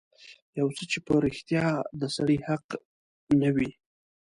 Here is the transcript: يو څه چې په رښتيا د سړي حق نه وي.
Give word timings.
يو 0.59 0.67
څه 0.77 0.83
چې 0.91 0.99
په 1.05 1.13
رښتيا 1.25 1.65
د 2.01 2.03
سړي 2.15 2.37
حق 2.47 2.65
نه 3.41 3.49
وي. 3.55 3.71